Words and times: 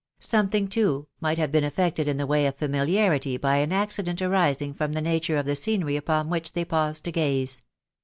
'Something, 0.33 0.67
too, 0.67 1.05
might 1.19 1.37
have 1.37 1.51
been 1.51 1.63
effected 1.63 2.07
in 2.07 2.17
the 2.17 2.25
way 2.25 2.47
of 2.47 2.55
familiarity 2.55 3.37
by 3.37 3.57
an 3.57 3.71
accident 3.71 4.19
arising 4.19 4.73
from 4.73 4.93
the 4.93 4.99
nature 4.99 5.37
of 5.37 5.45
the 5.45 5.55
scenery 5.55 5.95
upon 5.95 6.27
which 6.27 6.53
they 6.53 6.65
paused 6.65 7.03
to 7.03 7.11
gaze. 7.11 7.63